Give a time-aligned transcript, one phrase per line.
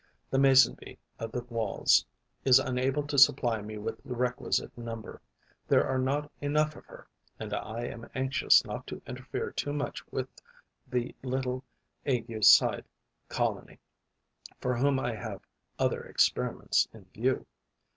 [0.31, 2.03] The Mason bee of the Walls
[2.43, 5.21] is unable to supply me with the requisite number:
[5.67, 7.07] there are not enough of her;
[7.39, 10.27] and I am anxious not to interfere too much with
[10.87, 11.63] the little
[12.07, 12.85] Aygues side
[13.29, 13.77] colony,
[14.59, 15.41] for whom I have
[15.77, 17.45] other experiments in view.